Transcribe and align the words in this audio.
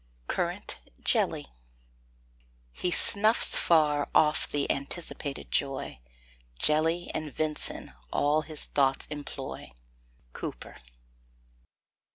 CURRANT 0.25 0.79
JELLY. 1.03 1.45
He 2.71 2.89
snuffs 2.89 3.55
far 3.55 4.09
off 4.15 4.47
the 4.49 4.71
anticipated 4.71 5.51
joy, 5.51 5.99
Jelly 6.57 7.11
and 7.13 7.31
ven'son 7.31 7.93
all 8.11 8.41
his 8.41 8.65
thoughts 8.65 9.05
employ. 9.11 9.73
COWPER. 10.33 10.77